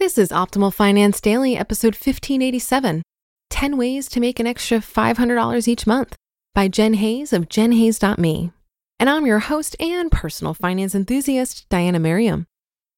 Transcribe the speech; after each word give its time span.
This 0.00 0.16
is 0.16 0.30
Optimal 0.30 0.72
Finance 0.72 1.20
Daily, 1.20 1.58
episode 1.58 1.92
1587 1.92 3.02
10 3.50 3.76
Ways 3.76 4.08
to 4.08 4.18
Make 4.18 4.40
an 4.40 4.46
Extra 4.46 4.78
$500 4.78 5.68
Each 5.68 5.86
Month 5.86 6.16
by 6.54 6.68
Jen 6.68 6.94
Hayes 6.94 7.34
of 7.34 7.50
jenhayes.me. 7.50 8.50
And 8.98 9.10
I'm 9.10 9.26
your 9.26 9.40
host 9.40 9.76
and 9.78 10.10
personal 10.10 10.54
finance 10.54 10.94
enthusiast, 10.94 11.68
Diania 11.68 12.00
Merriam. 12.00 12.46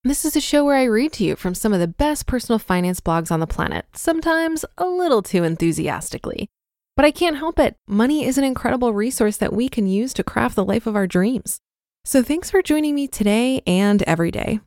This 0.04 0.24
is 0.24 0.36
a 0.36 0.40
show 0.40 0.64
where 0.64 0.76
I 0.76 0.84
read 0.84 1.12
to 1.14 1.24
you 1.24 1.34
from 1.34 1.56
some 1.56 1.72
of 1.72 1.80
the 1.80 1.88
best 1.88 2.28
personal 2.28 2.60
finance 2.60 3.00
blogs 3.00 3.32
on 3.32 3.40
the 3.40 3.48
planet, 3.48 3.84
sometimes 3.94 4.64
a 4.78 4.86
little 4.86 5.22
too 5.22 5.42
enthusiastically. 5.42 6.46
But 6.94 7.04
I 7.04 7.10
can't 7.10 7.36
help 7.36 7.58
it. 7.58 7.74
Money 7.88 8.24
is 8.24 8.38
an 8.38 8.44
incredible 8.44 8.94
resource 8.94 9.38
that 9.38 9.52
we 9.52 9.68
can 9.68 9.88
use 9.88 10.14
to 10.14 10.22
craft 10.22 10.54
the 10.54 10.64
life 10.64 10.86
of 10.86 10.94
our 10.94 11.08
dreams. 11.08 11.58
So 12.04 12.22
thanks 12.22 12.48
for 12.48 12.62
joining 12.62 12.94
me 12.94 13.08
today 13.08 13.60
and 13.66 14.04
every 14.04 14.30
day. 14.30 14.60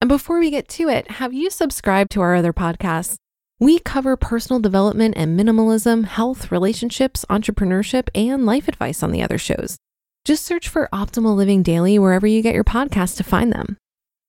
And 0.00 0.08
before 0.08 0.38
we 0.38 0.50
get 0.50 0.68
to 0.68 0.88
it, 0.88 1.10
have 1.12 1.32
you 1.32 1.50
subscribed 1.50 2.12
to 2.12 2.20
our 2.20 2.36
other 2.36 2.52
podcasts? 2.52 3.16
We 3.58 3.80
cover 3.80 4.16
personal 4.16 4.60
development 4.60 5.14
and 5.16 5.38
minimalism, 5.38 6.04
health, 6.04 6.52
relationships, 6.52 7.24
entrepreneurship, 7.28 8.08
and 8.14 8.46
life 8.46 8.68
advice 8.68 9.02
on 9.02 9.10
the 9.10 9.22
other 9.22 9.38
shows. 9.38 9.76
Just 10.24 10.44
search 10.44 10.68
for 10.68 10.88
Optimal 10.92 11.34
Living 11.34 11.64
Daily 11.64 11.98
wherever 11.98 12.26
you 12.26 12.42
get 12.42 12.54
your 12.54 12.62
podcasts 12.62 13.16
to 13.16 13.24
find 13.24 13.52
them. 13.52 13.76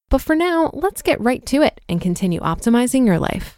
But 0.09 0.21
for 0.21 0.35
now, 0.35 0.71
let's 0.73 1.03
get 1.03 1.21
right 1.21 1.45
to 1.45 1.61
it 1.61 1.79
and 1.87 2.01
continue 2.01 2.39
optimizing 2.39 3.05
your 3.05 3.19
life. 3.19 3.57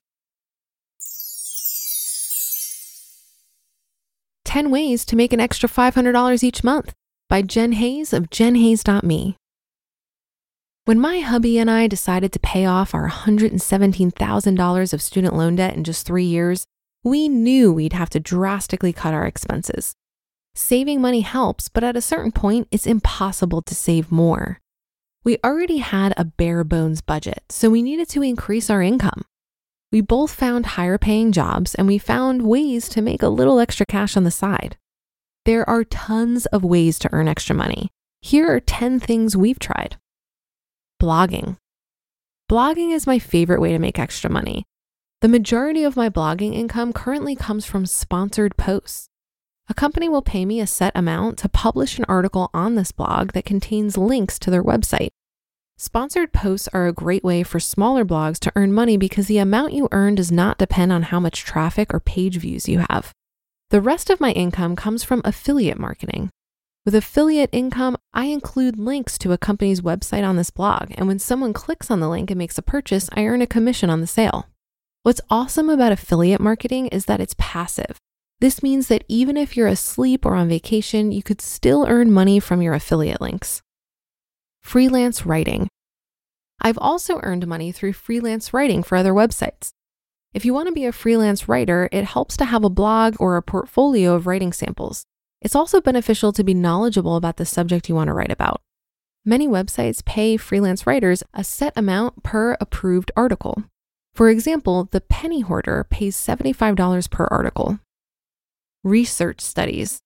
10 4.44 4.70
Ways 4.70 5.06
to 5.06 5.16
Make 5.16 5.32
an 5.32 5.39
Extra 5.39 5.70
$500 5.70 6.44
Each 6.44 6.62
Month 6.62 6.92
by 7.30 7.42
Jen 7.42 7.72
Hayes 7.72 8.12
of 8.12 8.30
jenhayes.me. 8.30 9.38
When 10.85 10.99
my 10.99 11.19
hubby 11.19 11.59
and 11.59 11.69
I 11.69 11.86
decided 11.86 12.31
to 12.31 12.39
pay 12.39 12.65
off 12.65 12.95
our 12.95 13.08
$117,000 13.08 14.93
of 14.93 15.02
student 15.02 15.36
loan 15.36 15.55
debt 15.55 15.75
in 15.75 15.83
just 15.83 16.08
three 16.08 16.25
years, 16.25 16.65
we 17.03 17.30
knew 17.30 17.71
we'd 17.71 17.93
have 17.93 18.09
to 18.09 18.19
drastically 18.19 18.91
cut 18.91 19.14
our 19.14 19.27
expenses. 19.27 19.93
Saving 20.55 20.99
money 20.99 21.21
helps, 21.21 21.70
but 21.70 21.83
at 21.83 21.95
a 21.95 22.02
certain 22.02 22.31
point, 22.31 22.67
it's 22.71 22.87
impossible 22.87 23.61
to 23.61 23.75
save 23.75 24.11
more. 24.11 24.59
We 25.23 25.37
already 25.43 25.77
had 25.77 26.15
a 26.17 26.25
bare 26.25 26.64
bones 26.64 27.02
budget, 27.02 27.43
so 27.49 27.70
we 27.70 27.83
needed 27.83 28.09
to 28.09 28.23
increase 28.23 28.71
our 28.71 28.81
income. 28.81 29.23
We 29.91 30.02
both 30.02 30.33
found 30.33 30.65
higher 30.65 30.97
paying 30.97 31.31
jobs 31.31 31.75
and 31.75 31.86
we 31.86 31.99
found 31.99 32.41
ways 32.41 32.89
to 32.89 33.03
make 33.03 33.21
a 33.21 33.30
little 33.30 33.59
extra 33.59 33.86
cash 33.86 34.17
on 34.17 34.23
the 34.23 34.31
side. 34.31 34.77
There 35.45 35.67
are 35.70 35.83
tons 35.83 36.47
of 36.47 36.64
ways 36.64 36.97
to 36.99 37.09
earn 37.11 37.27
extra 37.27 37.55
money. 37.55 37.91
Here 38.23 38.47
are 38.52 38.59
10 38.59 38.99
things 38.99 39.37
we've 39.37 39.59
tried 39.59 39.97
blogging. 41.02 41.58
Blogging 42.48 42.94
is 42.94 43.08
my 43.08 43.17
favorite 43.17 43.60
way 43.60 43.72
to 43.72 43.80
make 43.80 43.98
extra 43.98 44.30
money. 44.30 44.66
The 45.22 45.28
majority 45.28 45.84
of 45.84 45.95
my 45.95 46.10
blogging 46.10 46.54
income 46.54 46.94
currently 46.94 47.36
comes 47.36 47.66
from 47.66 47.88
sponsored 47.88 48.56
posts. 48.56 49.08
A 49.67 49.73
company 49.73 50.08
will 50.08 50.22
pay 50.22 50.45
me 50.45 50.60
a 50.60 50.67
set 50.67 50.92
amount 50.94 51.39
to 51.39 51.50
publish 51.50 51.98
an 51.98 52.06
article 52.08 52.52
on 52.54 52.76
this 52.76 52.92
blog 52.92 53.32
that 53.32 53.45
contains 53.45 53.98
links 53.98 54.38
to 54.39 54.52
their 54.52 54.64
website. 54.64 55.10
Sponsored 55.76 56.34
posts 56.34 56.67
are 56.72 56.86
a 56.86 56.94
great 56.94 57.23
way 57.23 57.42
for 57.42 57.60
smaller 57.60 58.06
blogs 58.06 58.38
to 58.38 58.52
earn 58.56 58.72
money 58.72 58.95
because 58.95 59.26
the 59.26 59.39
amount 59.39 59.73
you 59.73 59.88
earn 59.92 60.14
does 60.14 60.32
not 60.32 60.60
depend 60.60 60.92
on 60.92 61.04
how 61.04 61.20
much 61.20 61.44
traffic 61.44 61.92
or 61.92 62.00
page 62.00 62.38
views 62.38 62.70
you 62.70 62.86
have. 62.92 63.12
The 63.72 63.82
rest 63.82 64.12
of 64.12 64.22
my 64.22 64.33
income 64.33 64.76
comes 64.76 65.04
from 65.04 65.23
affiliate 65.26 65.80
marketing. 65.80 66.30
With 66.83 66.95
affiliate 66.95 67.52
income, 67.52 67.95
I 68.11 68.25
include 68.25 68.80
links 68.80 69.19
to 69.19 69.33
a 69.33 69.37
company's 69.37 69.81
website 69.81 70.27
on 70.27 70.36
this 70.36 70.49
blog, 70.49 70.92
and 70.97 71.08
when 71.08 71.19
someone 71.19 71.53
clicks 71.53 71.92
on 71.92 71.99
the 71.99 72.09
link 72.09 72.31
and 72.31 72.39
makes 72.39 72.58
a 72.58 72.64
purchase, 72.64 73.08
I 73.14 73.25
earn 73.25 73.43
a 73.43 73.47
commission 73.47 73.92
on 73.92 74.02
the 74.02 74.08
sale. 74.08 74.47
What's 75.03 75.21
awesome 75.30 75.70
about 75.70 75.91
affiliate 75.91 76.41
marketing 76.41 76.87
is 76.87 77.05
that 77.05 77.21
it's 77.21 77.36
passive. 77.37 77.97
This 78.39 78.64
means 78.64 78.87
that 78.87 79.03
even 79.08 79.37
if 79.37 79.55
you're 79.55 79.67
asleep 79.67 80.25
or 80.25 80.33
on 80.33 80.49
vacation, 80.49 81.11
you 81.11 81.21
could 81.21 81.39
still 81.39 81.86
earn 81.87 82.11
money 82.11 82.39
from 82.39 82.64
your 82.64 82.73
affiliate 82.73 83.21
links. 83.21 83.61
Freelance 84.64 85.23
writing. 85.23 85.67
I've 86.59 86.80
also 86.80 87.20
earned 87.21 87.45
money 87.45 87.71
through 87.71 87.93
freelance 87.93 88.53
writing 88.53 88.81
for 88.81 88.95
other 88.95 89.14
websites. 89.14 89.70
If 90.33 90.45
you 90.45 90.53
want 90.55 90.67
to 90.67 90.73
be 90.73 90.86
a 90.86 90.91
freelance 90.91 91.47
writer, 91.47 91.89
it 91.91 92.05
helps 92.05 92.37
to 92.37 92.45
have 92.45 92.64
a 92.64 92.70
blog 92.71 93.17
or 93.20 93.37
a 93.37 93.43
portfolio 93.43 94.15
of 94.15 94.25
writing 94.25 94.52
samples. 94.52 95.05
It's 95.41 95.55
also 95.55 95.81
beneficial 95.81 96.31
to 96.33 96.43
be 96.43 96.53
knowledgeable 96.53 97.15
about 97.15 97.37
the 97.37 97.45
subject 97.45 97.89
you 97.89 97.95
want 97.95 98.07
to 98.07 98.13
write 98.13 98.31
about. 98.31 98.61
Many 99.25 99.47
websites 99.47 100.03
pay 100.05 100.37
freelance 100.37 100.85
writers 100.85 101.23
a 101.33 101.43
set 101.43 101.73
amount 101.75 102.23
per 102.23 102.57
approved 102.59 103.11
article. 103.15 103.63
For 104.13 104.29
example, 104.29 104.89
the 104.91 105.02
Penny 105.02 105.41
Hoarder 105.41 105.85
pays 105.89 106.15
$75 106.17 107.09
per 107.09 107.25
article. 107.25 107.79
Research 108.83 109.41
studies. 109.41 109.99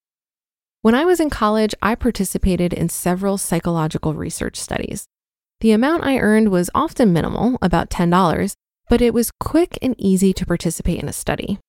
When 0.81 0.95
I 0.95 1.05
was 1.05 1.19
in 1.19 1.29
college, 1.29 1.73
I 1.81 1.95
participated 1.95 2.71
in 2.71 2.89
several 2.89 3.37
psychological 3.37 4.13
research 4.13 4.57
studies. 4.57 5.05
The 5.61 5.71
amount 5.71 6.03
I 6.03 6.19
earned 6.19 6.49
was 6.49 6.69
often 6.75 7.11
minimal, 7.11 7.57
about 7.61 7.89
$10, 7.89 8.55
but 8.89 9.01
it 9.01 9.13
was 9.13 9.31
quick 9.39 9.79
and 9.81 9.95
easy 9.97 10.33
to 10.33 10.45
participate 10.45 11.01
in 11.01 11.09
a 11.09 11.13
study. 11.13 11.59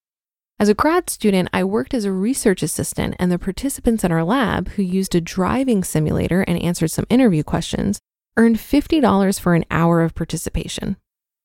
As 0.59 0.71
a 0.71 0.75
grad 0.75 1.11
student, 1.11 1.51
I 1.53 1.65
worked 1.65 1.93
as 1.93 2.07
a 2.07 2.13
research 2.13 2.63
assistant, 2.63 3.15
and 3.19 3.31
the 3.31 3.39
participants 3.39 4.05
in 4.05 4.11
our 4.11 4.25
lab 4.25 4.71
who 4.71 4.83
used 4.83 5.15
a 5.15 5.21
driving 5.21 5.85
simulator 5.85 6.41
and 6.41 6.59
answered 6.63 6.91
some 6.91 7.05
interview 7.11 7.43
questions 7.43 8.01
earned 8.39 8.57
$50 8.57 9.39
for 9.39 9.55
an 9.55 9.67
hour 9.71 10.01
of 10.01 10.15
participation. 10.15 10.97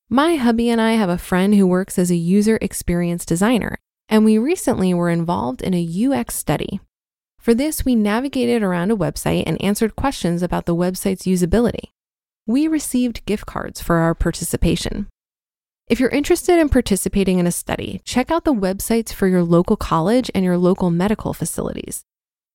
My 0.08 0.36
hubby 0.36 0.70
and 0.70 0.80
I 0.80 0.92
have 0.92 1.10
a 1.10 1.18
friend 1.18 1.54
who 1.54 1.66
works 1.66 1.98
as 1.98 2.10
a 2.10 2.16
user 2.16 2.58
experience 2.62 3.26
designer, 3.26 3.76
and 4.08 4.24
we 4.24 4.38
recently 4.38 4.94
were 4.94 5.10
involved 5.10 5.60
in 5.60 5.74
a 5.74 6.06
UX 6.06 6.34
study. 6.34 6.80
For 7.38 7.52
this, 7.52 7.84
we 7.84 7.94
navigated 7.94 8.62
around 8.62 8.90
a 8.90 8.96
website 8.96 9.44
and 9.46 9.60
answered 9.62 9.94
questions 9.94 10.42
about 10.42 10.64
the 10.64 10.76
website's 10.76 11.24
usability. 11.24 11.90
We 12.46 12.66
received 12.66 13.26
gift 13.26 13.44
cards 13.44 13.82
for 13.82 13.96
our 13.96 14.14
participation. 14.14 15.08
If 15.88 15.98
you're 16.00 16.10
interested 16.10 16.58
in 16.58 16.68
participating 16.68 17.38
in 17.38 17.46
a 17.46 17.52
study, 17.52 18.00
check 18.04 18.30
out 18.30 18.44
the 18.44 18.54
websites 18.54 19.12
for 19.12 19.26
your 19.26 19.42
local 19.42 19.76
college 19.76 20.30
and 20.34 20.44
your 20.44 20.56
local 20.56 20.90
medical 20.90 21.34
facilities. 21.34 22.04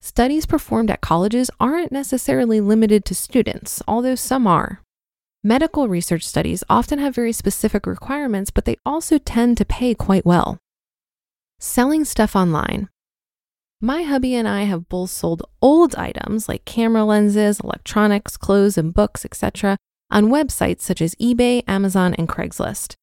Studies 0.02 0.46
performed 0.46 0.90
at 0.90 1.02
colleges 1.02 1.52
aren't 1.60 1.92
necessarily 1.92 2.62
limited 2.62 3.04
to 3.06 3.14
students, 3.14 3.82
although 3.88 4.16
some 4.16 4.48
are. 4.48 4.82
Medical 5.44 5.88
research 5.88 6.24
studies 6.24 6.64
often 6.70 7.00
have 7.00 7.14
very 7.14 7.34
specific 7.34 7.86
requirements, 7.86 8.50
but 8.50 8.66
they 8.66 8.78
also 8.86 9.18
tend 9.18 9.58
to 9.58 9.66
pay 9.66 9.94
quite 9.94 10.26
well. 10.26 10.58
Selling 11.60 12.06
stuff 12.06 12.36
online. 12.36 12.90
My 13.82 14.04
hubby 14.04 14.36
and 14.36 14.48
I 14.48 14.64
have 14.64 14.90
both 14.90 15.12
sold 15.12 15.44
old 15.62 15.96
items 15.96 16.50
like 16.50 16.66
camera 16.66 17.04
lenses, 17.04 17.60
electronics, 17.60 18.38
clothes, 18.38 18.78
and 18.78 18.94
books, 18.94 19.26
etc., 19.26 19.78
on 20.10 20.28
websites 20.28 20.82
such 20.82 21.02
as 21.02 21.14
eBay, 21.16 21.64
Amazon, 21.68 22.14
and 22.16 22.28
Craigslist. 22.28 22.96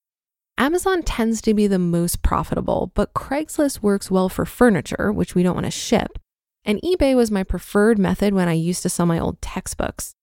Amazon 0.57 1.03
tends 1.03 1.41
to 1.43 1.53
be 1.53 1.67
the 1.67 1.81
most 1.81 2.23
profitable, 2.23 2.93
but 2.95 3.13
Craigslist 3.13 3.83
works 3.83 4.11
well 4.11 4.29
for 4.29 4.45
furniture, 4.45 5.11
which 5.13 5.35
we 5.35 5.43
don't 5.43 5.55
want 5.55 5.67
to 5.67 5.71
ship. 5.71 6.19
And 6.65 6.81
eBay 6.83 7.17
was 7.17 7.31
my 7.31 7.43
preferred 7.43 7.99
method 7.99 8.35
when 8.35 8.49
I 8.49 8.53
used 8.53 8.83
to 8.85 8.89
sell 8.89 9.05
my 9.05 9.19
old 9.19 9.43
textbooks. 9.43 10.15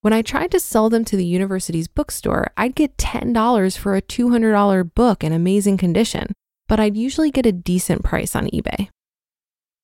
When 0.00 0.14
I 0.14 0.22
tried 0.22 0.50
to 0.52 0.60
sell 0.60 0.88
them 0.88 1.04
to 1.06 1.16
the 1.16 1.26
university's 1.26 1.88
bookstore, 1.88 2.52
I'd 2.56 2.74
get 2.74 2.96
$10 2.96 3.76
for 3.76 3.94
a 3.94 4.02
$200 4.02 4.94
book 4.94 5.22
in 5.22 5.32
amazing 5.32 5.76
condition, 5.76 6.32
but 6.68 6.80
I'd 6.80 6.96
usually 6.96 7.30
get 7.30 7.44
a 7.44 7.52
decent 7.52 8.02
price 8.02 8.34
on 8.34 8.46
eBay. 8.46 8.88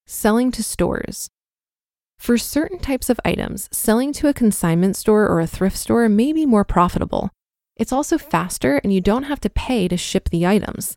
Selling 0.06 0.50
to 0.53 0.62
stores. 0.62 1.29
For 2.19 2.39
certain 2.39 2.79
types 2.79 3.11
of 3.11 3.21
items, 3.25 3.69
selling 3.73 4.12
to 4.15 4.29
a 4.29 4.35
consignment 4.35 4.97
store 4.97 5.29
or 5.29 5.41
a 5.41 5.47
thrift 5.47 5.77
store 5.77 6.09
may 6.09 6.33
be 6.33 6.47
more 6.47 6.65
profitable. 6.65 7.31
It's 7.82 7.93
also 7.93 8.17
faster 8.17 8.76
and 8.84 8.94
you 8.94 9.00
don't 9.00 9.25
have 9.25 9.40
to 9.40 9.50
pay 9.50 9.88
to 9.88 9.96
ship 9.96 10.29
the 10.29 10.46
items. 10.46 10.96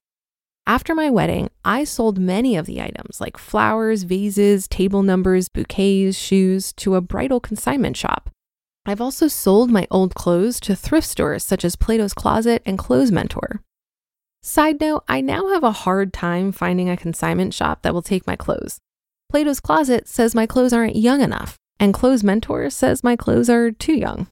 After 0.67 0.93
my 0.93 1.09
wedding, 1.09 1.49
I 1.63 1.83
sold 1.83 2.19
many 2.19 2.55
of 2.55 2.67
the 2.67 2.79
items 2.79 3.19
like 3.19 3.39
flowers, 3.39 4.03
vases, 4.03 4.67
table 4.67 5.01
numbers, 5.01 5.49
bouquets, 5.49 6.15
shoes 6.15 6.73
to 6.73 6.93
a 6.93 7.01
bridal 7.01 7.39
consignment 7.39 7.97
shop. 7.97 8.29
I've 8.85 9.01
also 9.01 9.27
sold 9.27 9.71
my 9.71 9.87
old 9.89 10.13
clothes 10.13 10.59
to 10.59 10.75
thrift 10.75 11.07
stores 11.07 11.43
such 11.43 11.65
as 11.65 11.75
Plato's 11.75 12.13
Closet 12.13 12.61
and 12.67 12.77
Clothes 12.77 13.11
Mentor. 13.11 13.63
Side 14.43 14.79
note, 14.79 15.05
I 15.07 15.21
now 15.21 15.47
have 15.53 15.63
a 15.63 15.71
hard 15.71 16.13
time 16.13 16.51
finding 16.51 16.87
a 16.87 16.95
consignment 16.95 17.55
shop 17.55 17.81
that 17.81 17.95
will 17.95 18.03
take 18.03 18.27
my 18.27 18.35
clothes. 18.35 18.77
Plato's 19.31 19.59
Closet 19.59 20.07
says 20.07 20.35
my 20.35 20.45
clothes 20.45 20.71
aren't 20.71 20.95
young 20.95 21.21
enough, 21.21 21.57
and 21.79 21.95
Clothes 21.95 22.23
Mentor 22.23 22.69
says 22.69 23.03
my 23.03 23.15
clothes 23.15 23.49
are 23.49 23.71
too 23.71 23.95
young. 23.95 24.27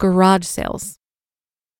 Garage 0.00 0.46
sales. 0.46 0.98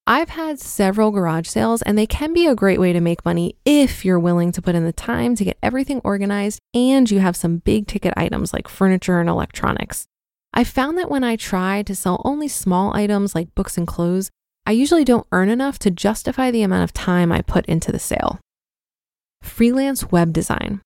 I've 0.06 0.29
had 0.29 0.61
several 0.61 1.11
garage 1.11 1.49
sales, 1.49 1.81
and 1.81 1.97
they 1.97 2.06
can 2.06 2.35
be 2.35 2.47
a 2.47 2.55
great 2.55 2.79
way 2.79 2.93
to 2.93 3.01
make 3.01 3.25
money 3.25 3.56
if 3.65 4.05
you're 4.05 4.19
willing 4.19 4.53
to 4.53 4.61
put 4.61 4.75
in 4.75 4.85
the 4.85 4.93
time 4.93 5.35
to 5.37 5.45
get 5.45 5.56
everything 5.62 6.03
organized 6.05 6.61
and 6.75 7.11
you 7.11 7.21
have 7.21 7.37
some 7.37 7.59
big 7.59 7.87
ticket 7.87 8.12
items 8.15 8.53
like 8.53 8.69
furniture 8.69 9.19
and 9.19 9.31
electronics. 9.31 10.06
I 10.53 10.62
found 10.62 10.99
that 10.99 11.11
when 11.11 11.25
I 11.25 11.37
try 11.37 11.83
to 11.83 11.95
sell 11.95 12.21
only 12.23 12.49
small 12.49 12.95
items 12.95 13.35
like 13.35 13.55
books 13.55 13.79
and 13.79 13.87
clothes, 13.87 14.31
I 14.67 14.73
usually 14.73 15.05
don't 15.05 15.27
earn 15.33 15.49
enough 15.49 15.79
to 15.81 15.91
justify 15.91 16.50
the 16.50 16.62
amount 16.62 16.85
of 16.85 16.93
time 16.93 17.33
I 17.33 17.41
put 17.41 17.65
into 17.67 17.91
the 17.91 17.99
sale. 17.99 18.41
Freelance 19.43 20.11
web 20.11 20.33
design. 20.35 20.83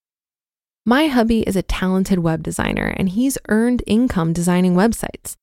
My 0.87 1.09
hubby 1.09 1.41
is 1.41 1.57
a 1.57 1.63
talented 1.63 2.21
web 2.21 2.43
designer 2.43 2.95
and 2.97 3.09
he's 3.09 3.37
earned 3.49 3.83
income 3.87 4.33
designing 4.33 4.75
websites. 4.75 5.35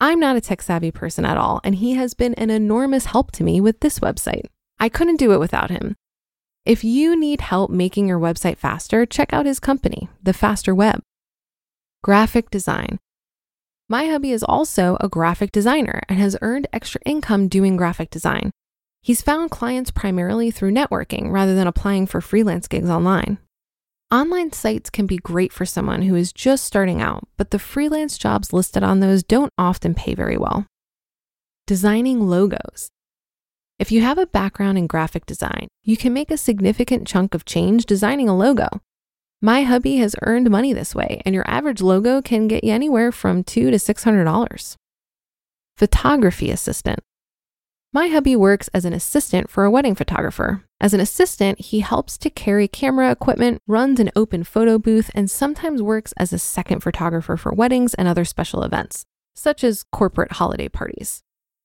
I'm 0.00 0.20
not 0.20 0.36
a 0.36 0.40
tech 0.40 0.62
savvy 0.62 0.92
person 0.92 1.24
at 1.24 1.36
all, 1.36 1.60
and 1.64 1.74
he 1.74 1.94
has 1.94 2.14
been 2.14 2.34
an 2.34 2.50
enormous 2.50 3.06
help 3.06 3.32
to 3.32 3.42
me 3.42 3.60
with 3.60 3.80
this 3.80 3.98
website. 3.98 4.46
I 4.78 4.88
couldn't 4.88 5.16
do 5.16 5.32
it 5.32 5.40
without 5.40 5.70
him. 5.70 5.96
If 6.64 6.84
you 6.84 7.18
need 7.18 7.40
help 7.40 7.70
making 7.70 8.06
your 8.06 8.20
website 8.20 8.58
faster, 8.58 9.06
check 9.06 9.32
out 9.32 9.46
his 9.46 9.58
company, 9.58 10.08
The 10.22 10.32
Faster 10.32 10.72
Web. 10.72 11.00
Graphic 12.04 12.48
design. 12.50 12.98
My 13.88 14.04
hubby 14.04 14.30
is 14.30 14.44
also 14.44 14.96
a 15.00 15.08
graphic 15.08 15.50
designer 15.50 16.02
and 16.08 16.18
has 16.18 16.36
earned 16.42 16.68
extra 16.72 17.00
income 17.04 17.48
doing 17.48 17.76
graphic 17.76 18.10
design. 18.10 18.52
He's 19.02 19.22
found 19.22 19.50
clients 19.50 19.90
primarily 19.90 20.50
through 20.50 20.72
networking 20.72 21.32
rather 21.32 21.54
than 21.56 21.66
applying 21.66 22.06
for 22.06 22.20
freelance 22.20 22.68
gigs 22.68 22.90
online. 22.90 23.38
Online 24.10 24.50
sites 24.52 24.88
can 24.88 25.06
be 25.06 25.18
great 25.18 25.52
for 25.52 25.66
someone 25.66 26.00
who 26.00 26.14
is 26.14 26.32
just 26.32 26.64
starting 26.64 27.02
out, 27.02 27.28
but 27.36 27.50
the 27.50 27.58
freelance 27.58 28.16
jobs 28.16 28.54
listed 28.54 28.82
on 28.82 29.00
those 29.00 29.22
don't 29.22 29.52
often 29.58 29.94
pay 29.94 30.14
very 30.14 30.38
well. 30.38 30.64
Designing 31.66 32.26
logos. 32.26 32.88
If 33.78 33.92
you 33.92 34.00
have 34.00 34.16
a 34.16 34.26
background 34.26 34.78
in 34.78 34.86
graphic 34.86 35.26
design, 35.26 35.68
you 35.84 35.98
can 35.98 36.14
make 36.14 36.30
a 36.30 36.38
significant 36.38 37.06
chunk 37.06 37.34
of 37.34 37.44
change 37.44 37.84
designing 37.84 38.30
a 38.30 38.36
logo. 38.36 38.68
My 39.42 39.64
hubby 39.64 39.98
has 39.98 40.16
earned 40.22 40.48
money 40.48 40.72
this 40.72 40.94
way, 40.94 41.20
and 41.26 41.34
your 41.34 41.46
average 41.46 41.82
logo 41.82 42.22
can 42.22 42.48
get 42.48 42.64
you 42.64 42.72
anywhere 42.72 43.12
from 43.12 43.44
two 43.44 43.70
to 43.70 43.78
six 43.78 44.04
hundred 44.04 44.24
dollars. 44.24 44.74
Photography 45.76 46.50
assistant. 46.50 47.00
My 47.90 48.08
hubby 48.08 48.36
works 48.36 48.68
as 48.74 48.84
an 48.84 48.92
assistant 48.92 49.48
for 49.48 49.64
a 49.64 49.70
wedding 49.70 49.94
photographer. 49.94 50.62
As 50.78 50.92
an 50.92 51.00
assistant, 51.00 51.58
he 51.58 51.80
helps 51.80 52.18
to 52.18 52.28
carry 52.28 52.68
camera 52.68 53.10
equipment, 53.10 53.62
runs 53.66 53.98
an 53.98 54.10
open 54.14 54.44
photo 54.44 54.78
booth, 54.78 55.10
and 55.14 55.30
sometimes 55.30 55.80
works 55.80 56.12
as 56.18 56.30
a 56.30 56.38
second 56.38 56.80
photographer 56.80 57.38
for 57.38 57.50
weddings 57.50 57.94
and 57.94 58.06
other 58.06 58.26
special 58.26 58.62
events, 58.62 59.06
such 59.34 59.64
as 59.64 59.86
corporate 59.90 60.32
holiday 60.32 60.68
parties. 60.68 61.22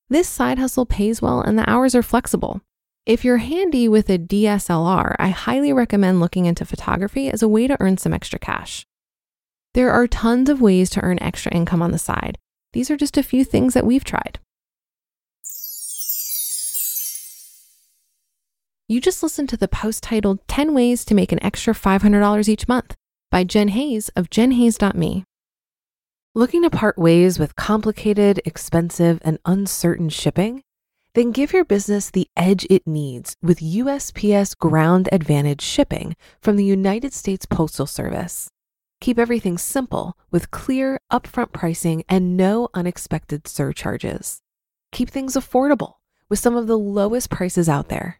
This 0.07 0.29
side 0.29 0.59
hustle 0.59 0.85
pays 0.85 1.21
well 1.21 1.41
and 1.41 1.59
the 1.59 1.69
hours 1.69 1.93
are 1.93 2.01
flexible. 2.01 2.61
If 3.05 3.25
you're 3.25 3.37
handy 3.37 3.89
with 3.89 4.09
a 4.09 4.17
DSLR, 4.17 5.17
I 5.19 5.27
highly 5.27 5.73
recommend 5.73 6.21
looking 6.21 6.45
into 6.45 6.63
photography 6.63 7.29
as 7.29 7.43
a 7.43 7.49
way 7.49 7.67
to 7.67 7.75
earn 7.81 7.97
some 7.97 8.13
extra 8.13 8.39
cash. 8.39 8.85
There 9.73 9.91
are 9.91 10.07
tons 10.07 10.49
of 10.49 10.61
ways 10.61 10.89
to 10.91 11.01
earn 11.01 11.21
extra 11.21 11.53
income 11.53 11.81
on 11.81 11.91
the 11.91 11.99
side. 11.99 12.37
These 12.71 12.89
are 12.89 12.95
just 12.95 13.17
a 13.17 13.23
few 13.23 13.43
things 13.43 13.73
that 13.73 13.85
we've 13.85 14.05
tried. 14.05 14.39
You 18.93 19.01
just 19.01 19.23
listened 19.23 19.49
to 19.49 19.57
the 19.57 19.67
post 19.67 20.03
titled 20.03 20.47
10 20.47 20.75
Ways 20.75 21.03
to 21.05 21.15
Make 21.15 21.31
an 21.31 21.43
Extra 21.43 21.73
$500 21.73 22.47
Each 22.47 22.67
Month 22.67 22.95
by 23.31 23.43
Jen 23.43 23.69
Hayes 23.69 24.09
of 24.09 24.29
jenhayes.me. 24.29 25.23
Looking 26.35 26.61
to 26.61 26.69
part 26.69 26.99
ways 26.99 27.39
with 27.39 27.55
complicated, 27.55 28.39
expensive, 28.45 29.19
and 29.23 29.39
uncertain 29.45 30.09
shipping? 30.09 30.61
Then 31.15 31.31
give 31.31 31.53
your 31.53 31.65
business 31.65 32.11
the 32.11 32.27
edge 32.37 32.67
it 32.69 32.85
needs 32.85 33.35
with 33.41 33.61
USPS 33.61 34.55
Ground 34.59 35.09
Advantage 35.11 35.63
shipping 35.63 36.15
from 36.39 36.55
the 36.55 36.65
United 36.65 37.13
States 37.13 37.47
Postal 37.47 37.87
Service. 37.87 38.51
Keep 39.01 39.17
everything 39.17 39.57
simple 39.57 40.15
with 40.29 40.51
clear, 40.51 40.99
upfront 41.11 41.51
pricing 41.51 42.03
and 42.07 42.37
no 42.37 42.69
unexpected 42.75 43.47
surcharges. 43.47 44.41
Keep 44.91 45.09
things 45.09 45.33
affordable 45.33 45.95
with 46.29 46.37
some 46.37 46.55
of 46.55 46.67
the 46.67 46.77
lowest 46.77 47.31
prices 47.31 47.67
out 47.67 47.89
there 47.89 48.19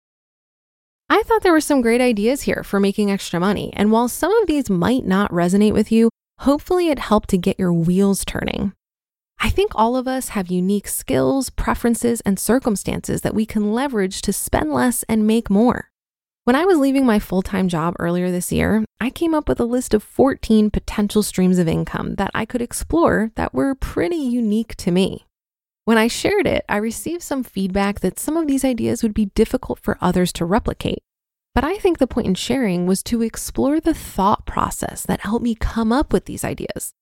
I 1.11 1.23
thought 1.23 1.43
there 1.43 1.51
were 1.51 1.59
some 1.59 1.81
great 1.81 1.99
ideas 1.99 2.43
here 2.43 2.63
for 2.63 2.79
making 2.79 3.11
extra 3.11 3.37
money, 3.37 3.73
and 3.75 3.91
while 3.91 4.07
some 4.07 4.31
of 4.37 4.47
these 4.47 4.69
might 4.69 5.05
not 5.05 5.29
resonate 5.29 5.73
with 5.73 5.91
you, 5.91 6.09
hopefully 6.39 6.87
it 6.87 6.99
helped 6.99 7.27
to 7.31 7.37
get 7.37 7.59
your 7.59 7.73
wheels 7.73 8.23
turning. 8.23 8.71
I 9.37 9.49
think 9.49 9.73
all 9.75 9.97
of 9.97 10.07
us 10.07 10.29
have 10.29 10.47
unique 10.47 10.87
skills, 10.87 11.49
preferences, 11.49 12.21
and 12.21 12.39
circumstances 12.39 13.23
that 13.23 13.35
we 13.35 13.45
can 13.45 13.73
leverage 13.73 14.21
to 14.21 14.31
spend 14.31 14.71
less 14.71 15.03
and 15.09 15.27
make 15.27 15.49
more. 15.49 15.89
When 16.45 16.55
I 16.55 16.63
was 16.63 16.77
leaving 16.77 17.05
my 17.05 17.19
full 17.19 17.41
time 17.41 17.67
job 17.67 17.93
earlier 17.99 18.31
this 18.31 18.49
year, 18.49 18.85
I 19.01 19.09
came 19.09 19.35
up 19.35 19.49
with 19.49 19.59
a 19.59 19.65
list 19.65 19.93
of 19.93 20.03
14 20.03 20.71
potential 20.71 21.23
streams 21.23 21.59
of 21.59 21.67
income 21.67 22.15
that 22.15 22.31
I 22.33 22.45
could 22.45 22.61
explore 22.61 23.31
that 23.35 23.53
were 23.53 23.75
pretty 23.75 24.15
unique 24.15 24.77
to 24.77 24.91
me. 24.91 25.25
When 25.91 25.97
I 25.97 26.07
shared 26.07 26.47
it, 26.47 26.63
I 26.69 26.77
received 26.77 27.21
some 27.21 27.43
feedback 27.43 27.99
that 27.99 28.17
some 28.17 28.37
of 28.37 28.47
these 28.47 28.63
ideas 28.63 29.03
would 29.03 29.13
be 29.13 29.25
difficult 29.35 29.77
for 29.79 29.97
others 29.99 30.31
to 30.31 30.45
replicate. 30.45 31.03
But 31.53 31.65
I 31.65 31.79
think 31.79 31.97
the 31.97 32.07
point 32.07 32.27
in 32.27 32.35
sharing 32.35 32.85
was 32.85 33.03
to 33.03 33.21
explore 33.21 33.81
the 33.81 33.93
thought 33.93 34.45
process 34.45 35.01
that 35.01 35.19
helped 35.19 35.43
me 35.43 35.53
come 35.53 35.91
up 35.91 36.13
with 36.13 36.27
these 36.27 36.45
ideas. 36.45 36.93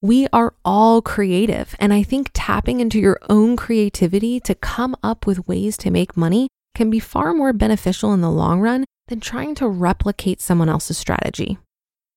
We 0.00 0.26
are 0.32 0.54
all 0.64 1.02
creative, 1.02 1.76
and 1.78 1.92
I 1.92 2.02
think 2.02 2.30
tapping 2.32 2.80
into 2.80 2.98
your 2.98 3.20
own 3.28 3.56
creativity 3.56 4.40
to 4.40 4.54
come 4.54 4.96
up 5.02 5.26
with 5.26 5.46
ways 5.46 5.76
to 5.76 5.90
make 5.90 6.16
money 6.16 6.48
can 6.74 6.88
be 6.88 6.98
far 6.98 7.34
more 7.34 7.52
beneficial 7.52 8.14
in 8.14 8.22
the 8.22 8.30
long 8.30 8.62
run 8.62 8.86
than 9.08 9.20
trying 9.20 9.54
to 9.56 9.68
replicate 9.68 10.40
someone 10.40 10.70
else's 10.70 10.96
strategy. 10.96 11.58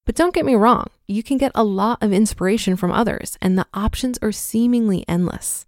But 0.06 0.15
don't 0.15 0.34
get 0.34 0.46
me 0.46 0.56
wrong, 0.56 0.88
you 1.06 1.22
can 1.22 1.38
get 1.38 1.51
a 1.53 1.65
lot 1.65 2.01
of 2.01 2.13
inspiration 2.13 2.77
from 2.77 2.94
others, 2.94 3.38
and 3.42 3.58
the 3.58 3.68
options 3.74 4.18
are 4.22 4.32
seemingly 4.32 5.03
endless. 5.10 5.65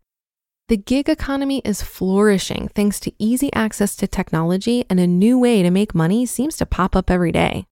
The 0.67 0.77
gig 0.77 1.10
economy 1.10 1.62
is 1.63 1.84
flourishing 1.84 2.69
thanks 2.74 3.00
to 3.01 3.13
easy 3.19 3.53
access 3.53 3.95
to 3.98 4.07
technology, 4.07 4.84
and 4.89 5.00
a 5.00 5.05
new 5.05 5.38
way 5.38 5.62
to 5.62 5.69
make 5.69 5.93
money 5.93 6.25
seems 6.25 6.57
to 6.57 6.65
pop 6.65 6.95
up 6.95 7.12
every 7.12 7.31
day. 7.31 7.67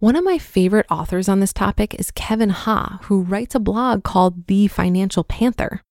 One 0.00 0.16
of 0.16 0.24
my 0.24 0.38
favorite 0.38 0.86
authors 0.90 1.28
on 1.28 1.38
this 1.38 1.52
topic 1.52 1.94
is 1.94 2.10
Kevin 2.10 2.50
Ha, 2.50 2.98
who 3.04 3.22
writes 3.22 3.54
a 3.54 3.60
blog 3.60 4.02
called 4.02 4.48
The 4.48 4.66
Financial 4.66 5.22
Panther. 5.22 5.82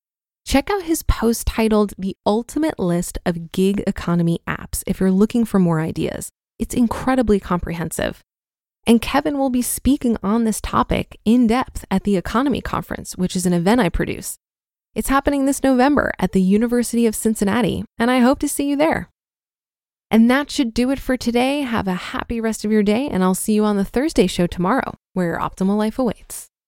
Check 0.45 0.69
out 0.69 0.83
his 0.83 1.03
post 1.03 1.47
titled 1.47 1.93
The 1.97 2.17
Ultimate 2.25 2.77
List 2.77 3.17
of 3.25 3.53
Gig 3.53 3.81
Economy 3.87 4.41
Apps 4.45 4.83
if 4.85 4.99
you're 4.99 5.09
looking 5.09 5.45
for 5.45 5.57
more 5.57 5.79
ideas. 5.79 6.31
It's 6.59 6.75
incredibly 6.75 7.39
comprehensive. 7.39 8.19
And 8.85 9.01
Kevin 9.01 9.37
will 9.37 9.51
be 9.51 9.61
speaking 9.61 10.17
on 10.21 10.43
this 10.43 10.59
topic 10.59 11.17
in 11.23 11.47
depth 11.47 11.85
at 11.89 12.03
the 12.03 12.21
EconoMe 12.21 12.61
Conference, 12.61 13.15
which 13.15 13.37
is 13.37 13.45
an 13.45 13.53
event 13.53 13.79
I 13.79 13.87
produce. 13.87 14.35
It's 14.93 15.07
happening 15.07 15.45
this 15.45 15.63
November 15.63 16.11
at 16.19 16.33
the 16.33 16.41
University 16.41 17.05
of 17.05 17.15
Cincinnati, 17.15 17.85
and 17.97 18.11
I 18.11 18.19
hope 18.19 18.39
to 18.39 18.49
see 18.49 18.69
you 18.69 18.75
there. 18.75 19.09
And 20.09 20.29
that 20.29 20.51
should 20.51 20.73
do 20.73 20.91
it 20.91 20.99
for 20.99 21.15
today. 21.15 21.61
Have 21.61 21.87
a 21.87 21.93
happy 21.93 22.41
rest 22.41 22.65
of 22.65 22.73
your 22.73 22.83
day, 22.83 23.07
and 23.07 23.23
I'll 23.23 23.33
see 23.33 23.53
you 23.53 23.63
on 23.63 23.77
the 23.77 23.85
Thursday 23.85 24.27
show 24.27 24.47
tomorrow, 24.47 24.95
where 25.13 25.27
your 25.27 25.39
optimal 25.39 25.77
life 25.77 25.97
awaits. 25.97 26.50